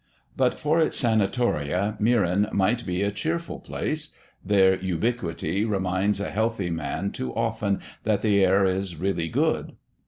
[0.35, 6.71] But for its sanatoria, Meran might be a cheerful place; their ubiquity reminds a healthy
[6.71, 9.73] man too often that the air is really good.